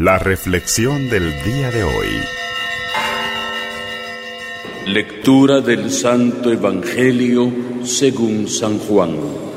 [0.00, 2.06] La reflexión del día de hoy.
[4.86, 9.47] Lectura del Santo Evangelio según San Juan.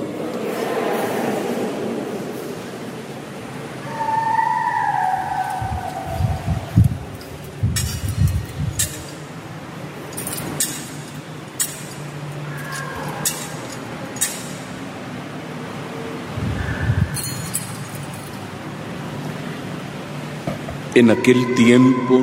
[20.93, 22.21] En aquel tiempo,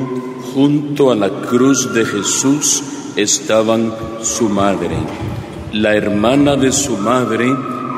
[0.53, 2.83] junto a la cruz de Jesús,
[3.15, 4.95] estaban su madre,
[5.73, 7.47] la hermana de su madre,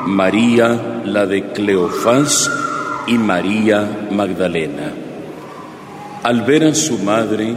[0.06, 2.50] María, la de Cleofás,
[3.06, 4.94] y María Magdalena.
[6.22, 7.54] Al ver a su madre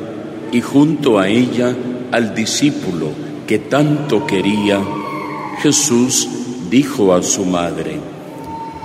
[0.51, 1.73] y junto a ella
[2.11, 3.11] al discípulo
[3.47, 4.81] que tanto quería,
[5.61, 6.27] Jesús
[6.69, 7.97] dijo a su madre,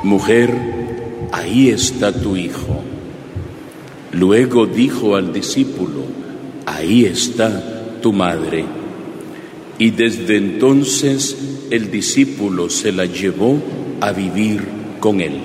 [0.04, 2.82] Mujer, ahí está tu hijo.
[4.12, 6.02] Luego dijo al discípulo,
[6.66, 8.64] ahí está tu madre.
[9.78, 11.36] Y desde entonces
[11.70, 13.60] el discípulo se la llevó
[14.00, 14.66] a vivir
[14.98, 15.38] con él.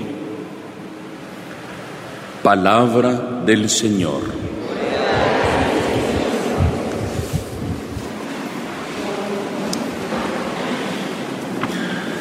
[2.42, 4.46] Palabra del Señor.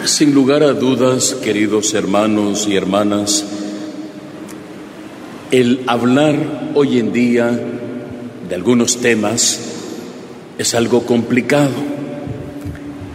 [0.04, 3.44] Sin lugar a dudas, queridos hermanos y hermanas,
[5.54, 7.48] el hablar hoy en día
[8.48, 9.60] de algunos temas
[10.58, 11.70] es algo complicado,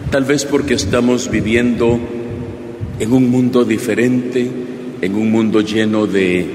[0.09, 1.99] tal vez porque estamos viviendo
[2.97, 4.49] en un mundo diferente,
[5.01, 6.47] en un mundo lleno de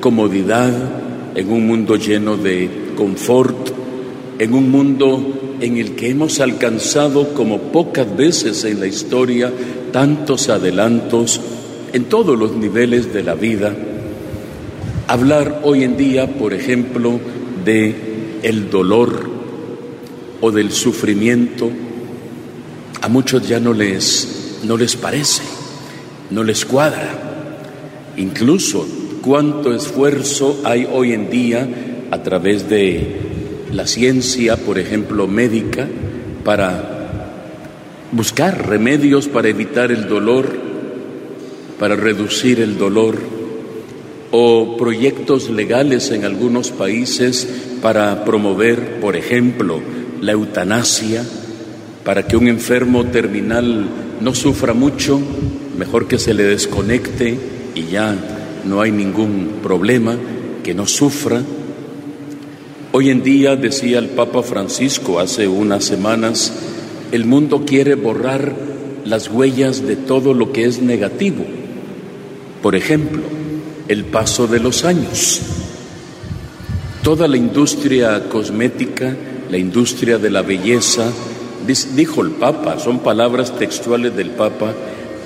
[0.00, 0.72] comodidad,
[1.36, 3.70] en un mundo lleno de confort,
[4.40, 9.52] en un mundo en el que hemos alcanzado como pocas veces en la historia
[9.92, 11.40] tantos adelantos
[11.92, 13.76] en todos los niveles de la vida
[15.10, 17.18] Hablar hoy en día, por ejemplo,
[17.64, 19.28] de el dolor
[20.40, 21.68] o del sufrimiento,
[23.00, 25.42] a muchos ya no les, no les parece,
[26.30, 27.08] no les cuadra.
[28.18, 28.86] Incluso
[29.20, 31.68] cuánto esfuerzo hay hoy en día
[32.12, 35.88] a través de la ciencia, por ejemplo, médica,
[36.44, 37.34] para
[38.12, 40.56] buscar remedios para evitar el dolor,
[41.80, 43.39] para reducir el dolor
[44.30, 47.48] o proyectos legales en algunos países
[47.82, 49.80] para promover, por ejemplo,
[50.20, 51.24] la eutanasia,
[52.04, 53.88] para que un enfermo terminal
[54.20, 55.20] no sufra mucho,
[55.76, 57.38] mejor que se le desconecte
[57.74, 58.14] y ya
[58.64, 60.16] no hay ningún problema,
[60.62, 61.42] que no sufra.
[62.92, 66.52] Hoy en día, decía el Papa Francisco hace unas semanas,
[67.12, 68.54] el mundo quiere borrar
[69.04, 71.44] las huellas de todo lo que es negativo.
[72.62, 73.22] Por ejemplo,
[73.90, 75.40] el paso de los años.
[77.02, 79.16] Toda la industria cosmética,
[79.50, 81.10] la industria de la belleza,
[81.96, 84.72] dijo el Papa, son palabras textuales del Papa,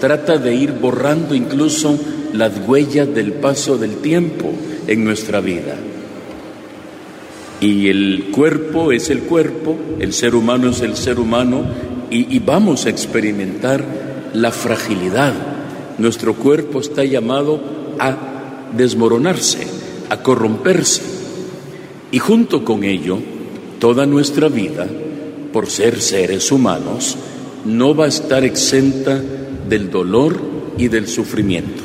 [0.00, 1.98] trata de ir borrando incluso
[2.32, 4.50] las huellas del paso del tiempo
[4.86, 5.76] en nuestra vida.
[7.60, 11.64] Y el cuerpo es el cuerpo, el ser humano es el ser humano,
[12.10, 13.84] y, y vamos a experimentar
[14.32, 15.34] la fragilidad.
[15.98, 17.60] Nuestro cuerpo está llamado
[17.98, 18.33] a
[18.76, 19.66] desmoronarse,
[20.10, 21.02] a corromperse.
[22.10, 23.18] Y junto con ello,
[23.78, 24.86] toda nuestra vida,
[25.52, 27.16] por ser seres humanos,
[27.64, 29.20] no va a estar exenta
[29.68, 30.40] del dolor
[30.76, 31.82] y del sufrimiento.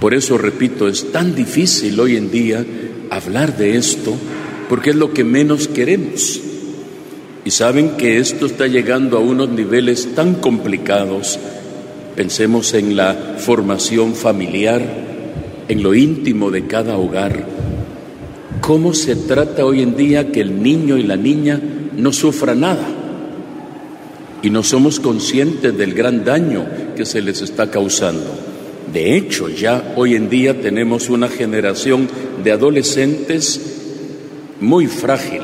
[0.00, 2.64] Por eso, repito, es tan difícil hoy en día
[3.10, 4.14] hablar de esto,
[4.68, 6.40] porque es lo que menos queremos.
[7.44, 11.38] Y saben que esto está llegando a unos niveles tan complicados.
[12.16, 15.03] Pensemos en la formación familiar,
[15.68, 17.46] en lo íntimo de cada hogar,
[18.60, 21.60] cómo se trata hoy en día que el niño y la niña
[21.96, 22.86] no sufran nada.
[24.42, 26.66] Y no somos conscientes del gran daño
[26.96, 28.26] que se les está causando.
[28.92, 32.08] De hecho, ya hoy en día tenemos una generación
[32.42, 33.60] de adolescentes
[34.60, 35.42] muy frágil.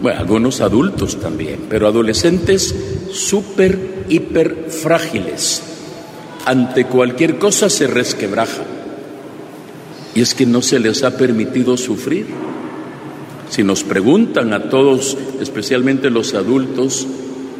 [0.00, 2.74] Bueno, algunos adultos también, pero adolescentes
[3.12, 3.78] súper,
[4.08, 5.62] hiper frágiles.
[6.44, 8.83] Ante cualquier cosa se resquebrajan.
[10.14, 12.26] Y es que no se les ha permitido sufrir.
[13.50, 17.06] Si nos preguntan a todos, especialmente los adultos,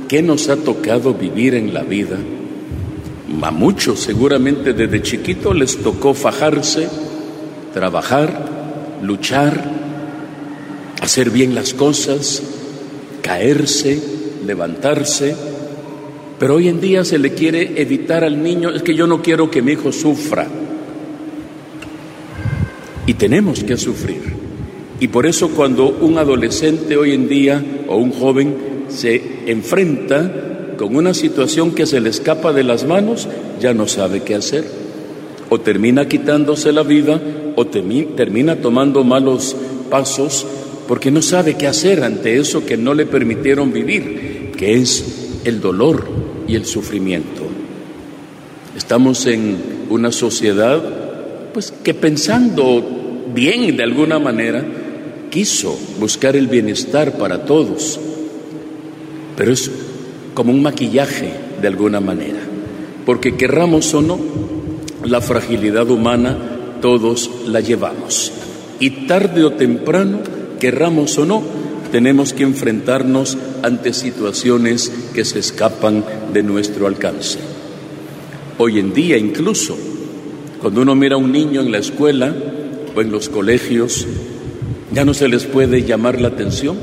[0.09, 2.19] ¿qué nos ha tocado vivir en la vida?
[3.43, 6.89] A muchos seguramente desde chiquito les tocó fajarse,
[7.75, 9.71] trabajar, luchar,
[11.03, 12.43] hacer bien las cosas,
[13.21, 14.01] caerse,
[14.47, 15.37] levantarse.
[16.39, 19.51] Pero hoy en día se le quiere evitar al niño, es que yo no quiero
[19.51, 20.49] que mi hijo sufra.
[23.06, 24.35] Y tenemos que sufrir.
[25.01, 28.55] Y por eso cuando un adolescente hoy en día o un joven
[28.89, 33.29] se enfrenta con una situación que se le escapa de las manos,
[33.61, 34.65] ya no sabe qué hacer.
[35.51, 37.21] O termina quitándose la vida
[37.56, 39.56] o termina tomando malos
[39.91, 40.47] pasos
[40.89, 45.61] porque no sabe qué hacer ante eso que no le permitieron vivir, que es el
[45.61, 46.06] dolor
[46.47, 47.43] y el sufrimiento.
[48.77, 49.56] Estamos en
[49.89, 50.83] una sociedad
[51.53, 52.94] pues que pensando
[53.34, 54.64] bien de alguna manera
[55.31, 57.98] quiso buscar el bienestar para todos,
[59.36, 59.70] pero es
[60.34, 62.40] como un maquillaje de alguna manera,
[63.04, 64.19] porque querramos o no,
[65.04, 66.38] la fragilidad humana
[66.81, 68.32] todos la llevamos
[68.78, 70.20] y tarde o temprano,
[70.60, 71.42] querramos o no,
[71.90, 77.38] tenemos que enfrentarnos ante situaciones que se escapan de nuestro alcance.
[78.58, 79.76] Hoy en día incluso,
[80.60, 82.34] cuando uno mira a un niño en la escuela
[82.94, 84.06] o en los colegios,
[84.93, 86.76] ya no se les puede llamar la atención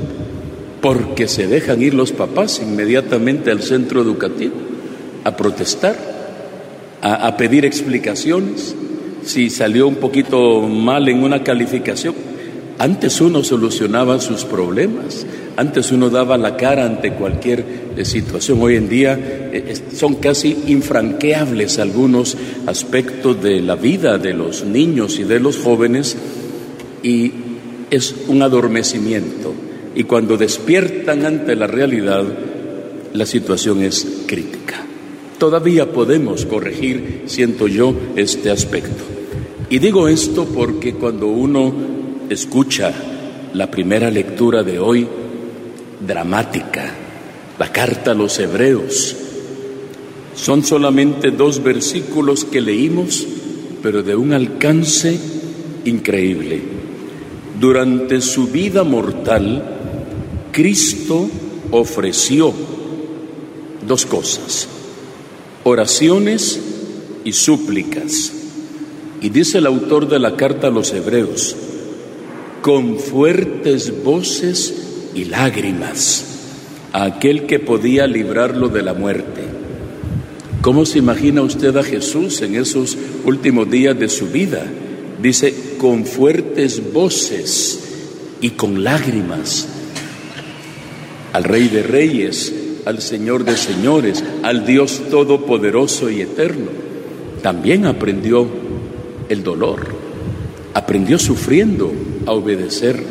[0.80, 4.54] porque se dejan ir los papás inmediatamente al centro educativo
[5.24, 5.96] a protestar,
[7.00, 8.74] a, pedir explicaciones,
[9.24, 12.14] si salió un poquito mal en una calificación.
[12.82, 15.24] Antes uno solucionaba sus problemas,
[15.56, 17.64] antes uno daba la cara ante cualquier
[17.96, 18.60] eh, situación.
[18.60, 22.36] Hoy en día eh, son casi infranqueables algunos
[22.66, 26.16] aspectos de la vida de los niños y de los jóvenes
[27.04, 27.30] y
[27.88, 29.54] es un adormecimiento.
[29.94, 32.24] Y cuando despiertan ante la realidad,
[33.12, 34.84] la situación es crítica.
[35.38, 39.04] Todavía podemos corregir, siento yo, este aspecto.
[39.70, 42.92] Y digo esto porque cuando uno escucha
[43.54, 45.06] la primera lectura de hoy,
[46.04, 46.92] dramática,
[47.58, 49.16] la carta a los hebreos,
[50.34, 53.26] son solamente dos versículos que leímos,
[53.82, 55.18] pero de un alcance
[55.84, 56.62] increíble.
[57.60, 59.62] Durante su vida mortal,
[60.52, 61.28] Cristo
[61.70, 62.52] ofreció
[63.86, 64.68] dos cosas,
[65.64, 66.60] oraciones
[67.24, 68.32] y súplicas
[69.20, 71.56] y dice el autor de la carta a los hebreos,
[72.62, 76.24] con fuertes voces y lágrimas,
[76.92, 79.42] a aquel que podía librarlo de la muerte.
[80.60, 84.64] ¿Cómo se imagina usted a Jesús en esos últimos días de su vida?
[85.20, 87.80] Dice, con fuertes voces
[88.40, 89.66] y con lágrimas.
[91.32, 92.54] Al Rey de Reyes,
[92.84, 96.70] al Señor de Señores, al Dios Todopoderoso y Eterno.
[97.42, 98.46] También aprendió
[99.28, 99.88] el dolor,
[100.74, 101.92] aprendió sufriendo
[102.26, 103.02] a obedecer.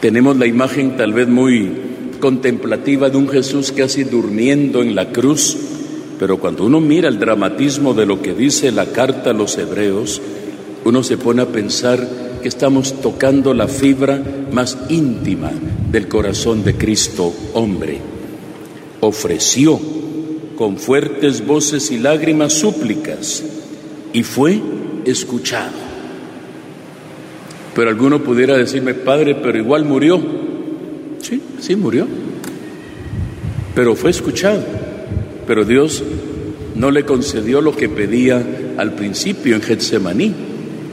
[0.00, 1.72] Tenemos la imagen tal vez muy
[2.20, 5.56] contemplativa de un Jesús casi durmiendo en la cruz,
[6.18, 10.20] pero cuando uno mira el dramatismo de lo que dice la carta a los hebreos,
[10.84, 12.06] uno se pone a pensar
[12.42, 14.22] que estamos tocando la fibra
[14.52, 15.50] más íntima
[15.90, 17.98] del corazón de Cristo hombre.
[19.00, 19.80] Ofreció
[20.56, 23.42] con fuertes voces y lágrimas súplicas
[24.12, 24.60] y fue
[25.04, 25.83] escuchado.
[27.74, 30.20] Pero alguno pudiera decirme, Padre, pero igual murió.
[31.20, 32.06] Sí, sí murió.
[33.74, 34.62] Pero fue escuchado.
[35.46, 36.02] Pero Dios
[36.74, 38.42] no le concedió lo que pedía
[38.76, 40.34] al principio en Getsemaní.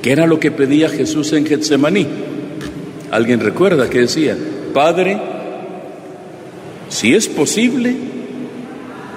[0.01, 2.07] ¿Qué era lo que pedía Jesús en Getsemaní?
[3.11, 4.35] ¿Alguien recuerda que decía?
[4.73, 5.19] Padre,
[6.89, 7.95] si es posible,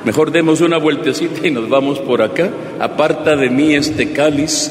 [0.04, 2.50] Mejor demos una vueltecita y nos vamos por acá.
[2.78, 4.70] Aparta de mí este cáliz,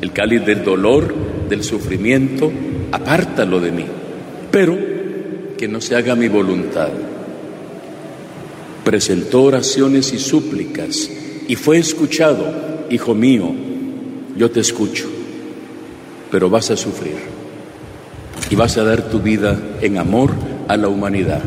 [0.00, 1.12] el cáliz del dolor,
[1.52, 2.50] del sufrimiento,
[2.92, 3.84] apártalo de mí.
[4.50, 4.78] Pero
[5.58, 6.88] que no se haga mi voluntad.
[8.82, 11.10] Presentó oraciones y súplicas
[11.46, 13.52] y fue escuchado, hijo mío,
[14.34, 15.04] yo te escucho,
[16.30, 17.16] pero vas a sufrir
[18.48, 20.30] y vas a dar tu vida en amor
[20.68, 21.42] a la humanidad.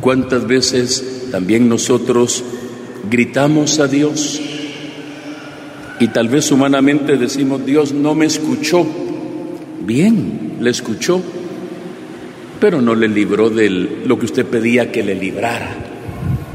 [0.00, 2.42] ¿Cuántas veces también nosotros
[3.08, 4.40] gritamos a Dios
[6.00, 8.86] y tal vez humanamente decimos, Dios no me escuchó.
[9.84, 11.20] Bien, le escuchó,
[12.60, 15.76] pero no le libró de lo que usted pedía que le librara.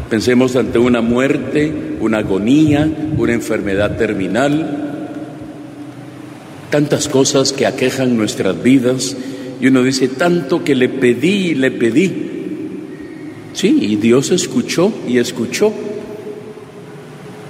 [0.10, 5.10] Pensemos ante una muerte, una agonía, una enfermedad terminal,
[6.70, 9.18] tantas cosas que aquejan nuestras vidas
[9.60, 12.34] y uno dice, tanto que le pedí y le pedí,
[13.54, 15.72] Sí, y Dios escuchó y escuchó,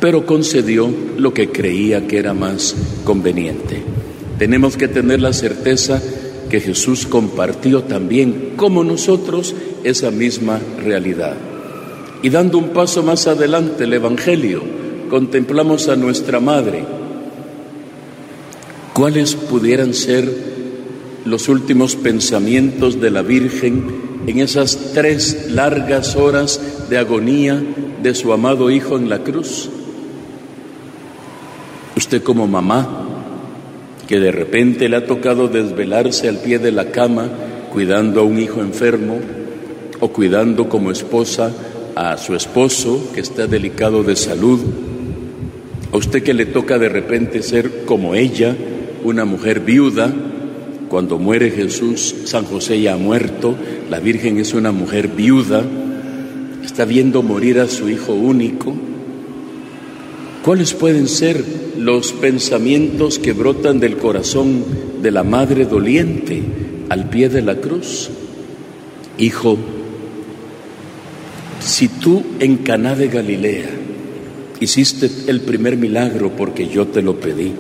[0.04, 3.82] pero concedió lo que creía que era más conveniente.
[4.38, 6.04] Tenemos que tener la certeza
[6.50, 9.56] que Jesús compartió también, como nosotros,
[9.86, 11.38] esa misma realidad.
[12.22, 14.62] Y dando un paso más adelante, el Evangelio,
[15.10, 16.84] contemplamos a nuestra Madre,
[18.92, 20.30] ¿Cuáles pudieran ser
[21.24, 23.86] los últimos pensamientos de la Virgen
[24.28, 27.64] en esas tres largas horas de agonía
[28.04, 29.70] de su amado Hijo en la cruz?
[32.14, 33.08] Usted como mamá,
[34.08, 37.28] que de repente le ha tocado desvelarse al pie de la cama
[37.72, 39.18] cuidando a un hijo enfermo
[40.00, 41.52] o cuidando como esposa
[41.96, 44.60] a su esposo que está delicado de salud,
[45.92, 48.56] a usted que le toca de repente ser como ella,
[49.04, 50.14] una mujer viuda,
[50.90, 53.56] cuando muere Jesús, San José ya ha muerto,
[53.90, 55.64] la Virgen es una mujer viuda,
[56.64, 58.93] está viendo morir a su hijo único.
[60.44, 61.42] ¿Cuáles pueden ser
[61.78, 64.66] los pensamientos que brotan del corazón
[65.02, 66.44] de la madre doliente
[66.90, 68.10] al pie de la cruz?
[69.18, 69.58] Hijo,
[71.62, 73.70] si tú en Caná de Galilea
[74.60, 77.54] hiciste el primer milagro porque yo te lo pedí,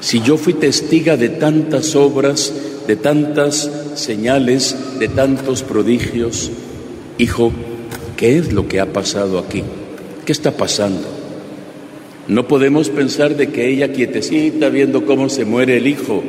[0.00, 2.50] si yo fui testiga de tantas obras,
[2.86, 6.50] de tantas señales, de tantos prodigios,
[7.18, 7.52] hijo,
[8.16, 9.62] ¿qué es lo que ha pasado aquí?
[10.24, 11.17] ¿Qué está pasando?
[12.28, 16.22] No podemos pensar de que ella quietecita viendo cómo se muere el hijo,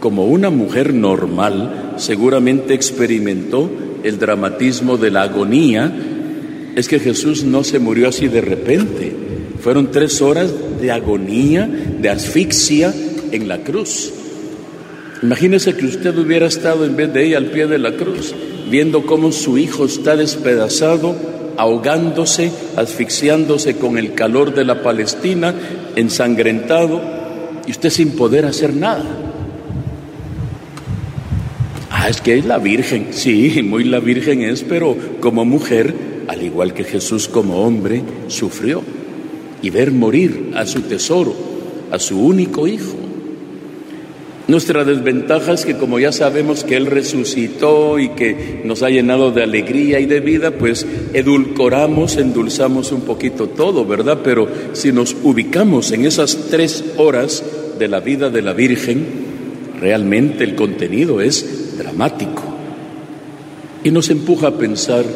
[0.00, 3.70] como una mujer normal, seguramente experimentó
[4.02, 5.90] el dramatismo de la agonía,
[6.74, 9.12] es que Jesús no se murió así de repente.
[9.60, 12.92] Fueron tres horas de agonía, de asfixia
[13.30, 14.12] en la cruz.
[15.22, 18.34] Imagínese que usted hubiera estado en vez de ella al pie de la cruz,
[18.68, 21.16] viendo cómo su hijo está despedazado,
[21.56, 25.54] ahogándose, asfixiándose con el calor de la Palestina,
[25.96, 27.00] ensangrentado,
[27.66, 29.04] y usted sin poder hacer nada.
[31.90, 35.94] Ah, es que es la Virgen, sí, muy la Virgen es, pero como mujer,
[36.28, 38.82] al igual que Jesús como hombre, sufrió
[39.62, 41.34] y ver morir a su tesoro,
[41.90, 43.03] a su único hijo.
[44.46, 49.30] Nuestra desventaja es que como ya sabemos que Él resucitó y que nos ha llenado
[49.30, 54.18] de alegría y de vida, pues edulcoramos, endulzamos un poquito todo, ¿verdad?
[54.22, 57.42] Pero si nos ubicamos en esas tres horas
[57.78, 59.06] de la vida de la Virgen,
[59.80, 62.42] realmente el contenido es dramático
[63.82, 65.06] y nos empuja a pensar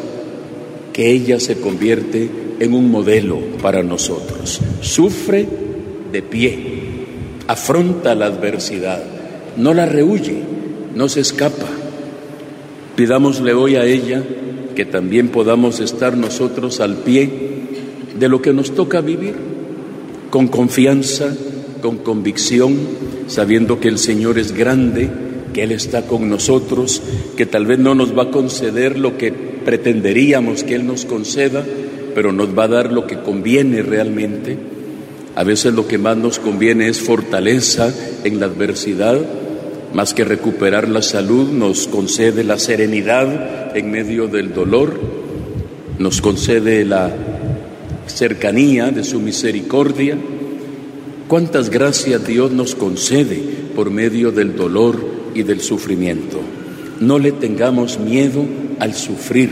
[0.91, 4.59] que ella se convierte en un modelo para nosotros.
[4.81, 5.47] Sufre
[6.11, 6.57] de pie,
[7.47, 9.18] afronta la adversidad,
[9.57, 10.41] no la rehuye,
[10.95, 11.67] no se escapa.
[12.95, 14.23] Pidámosle hoy a ella
[14.75, 17.29] que también podamos estar nosotros al pie
[18.17, 19.35] de lo que nos toca vivir,
[20.29, 21.35] con confianza,
[21.81, 22.77] con convicción,
[23.27, 25.09] sabiendo que el Señor es grande,
[25.53, 27.01] que Él está con nosotros,
[27.35, 31.63] que tal vez no nos va a conceder lo que pretenderíamos que Él nos conceda,
[32.15, 34.57] pero nos va a dar lo que conviene realmente.
[35.35, 37.93] A veces lo que más nos conviene es fortaleza
[38.23, 39.19] en la adversidad,
[39.93, 44.99] más que recuperar la salud, nos concede la serenidad en medio del dolor,
[45.97, 47.11] nos concede la
[48.07, 50.17] cercanía de su misericordia.
[51.27, 53.41] Cuántas gracias Dios nos concede
[53.75, 54.99] por medio del dolor
[55.33, 56.39] y del sufrimiento.
[56.99, 58.43] No le tengamos miedo
[58.79, 59.49] al sufrir.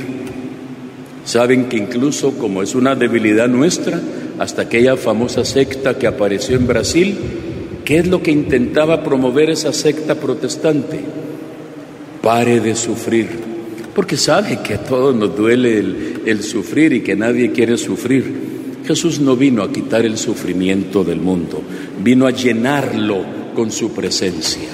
[1.25, 3.99] Saben que incluso como es una debilidad nuestra,
[4.39, 7.17] hasta aquella famosa secta que apareció en Brasil,
[7.83, 10.99] ¿qué es lo que intentaba promover esa secta protestante?
[12.21, 13.29] Pare de sufrir,
[13.95, 18.57] porque sabe que a todos nos duele el, el sufrir y que nadie quiere sufrir.
[18.85, 21.61] Jesús no vino a quitar el sufrimiento del mundo,
[22.03, 24.69] vino a llenarlo con su presencia.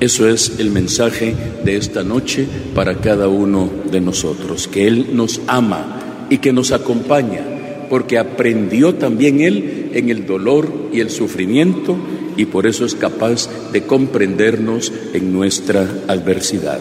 [0.00, 5.40] Eso es el mensaje de esta noche para cada uno de nosotros, que Él nos
[5.46, 7.53] ama y que nos acompaña,
[7.88, 11.96] porque aprendió también Él en el dolor y el sufrimiento
[12.36, 16.80] y por eso es capaz de comprendernos en nuestra adversidad.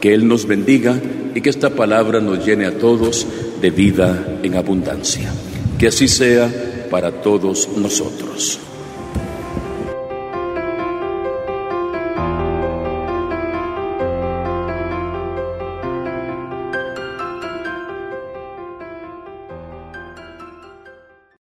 [0.00, 1.00] Que Él nos bendiga
[1.34, 3.26] y que esta palabra nos llene a todos
[3.60, 5.32] de vida en abundancia.
[5.78, 6.50] Que así sea
[6.90, 8.60] para todos nosotros.